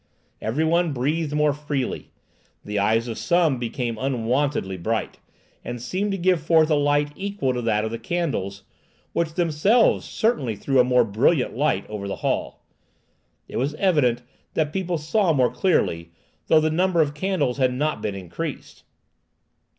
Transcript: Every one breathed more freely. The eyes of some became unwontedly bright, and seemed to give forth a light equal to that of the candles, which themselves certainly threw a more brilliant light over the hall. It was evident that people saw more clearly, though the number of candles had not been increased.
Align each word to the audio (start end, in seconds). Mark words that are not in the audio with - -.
Every 0.41 0.63
one 0.63 0.93
breathed 0.93 1.35
more 1.35 1.53
freely. 1.53 2.09
The 2.65 2.79
eyes 2.79 3.07
of 3.07 3.19
some 3.19 3.59
became 3.59 3.99
unwontedly 3.99 4.77
bright, 4.77 5.19
and 5.63 5.79
seemed 5.79 6.11
to 6.13 6.17
give 6.17 6.41
forth 6.41 6.71
a 6.71 6.75
light 6.75 7.11
equal 7.15 7.53
to 7.53 7.61
that 7.61 7.85
of 7.85 7.91
the 7.91 7.99
candles, 7.99 8.63
which 9.13 9.35
themselves 9.35 10.03
certainly 10.07 10.55
threw 10.55 10.79
a 10.79 10.83
more 10.83 11.03
brilliant 11.03 11.55
light 11.55 11.87
over 11.87 12.07
the 12.07 12.15
hall. 12.25 12.63
It 13.47 13.57
was 13.57 13.75
evident 13.75 14.23
that 14.55 14.73
people 14.73 14.97
saw 14.97 15.33
more 15.33 15.51
clearly, 15.51 16.09
though 16.47 16.59
the 16.61 16.71
number 16.71 17.01
of 17.03 17.13
candles 17.13 17.59
had 17.59 17.71
not 17.71 18.01
been 18.01 18.15
increased. 18.15 18.81